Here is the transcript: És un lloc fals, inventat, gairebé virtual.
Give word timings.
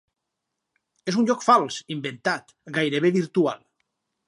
És 1.11 1.17
un 1.23 1.27
lloc 1.27 1.43
fals, 1.49 1.77
inventat, 1.97 2.57
gairebé 2.79 3.15
virtual. 3.21 3.63